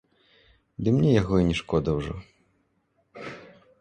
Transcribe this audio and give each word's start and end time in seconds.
Ды 0.87 0.93
мне 0.95 1.11
яго 1.21 1.35
і 1.41 1.47
не 1.49 1.55
шкода 1.61 1.89
ўжо. 1.99 2.13